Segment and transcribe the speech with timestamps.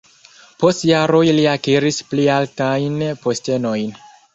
[0.63, 3.99] Post jaroj li akiris pli altajn postenojn.